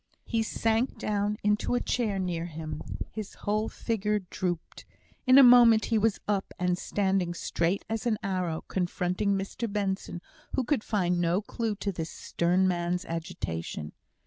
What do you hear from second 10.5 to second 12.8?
who could find no clue to this stern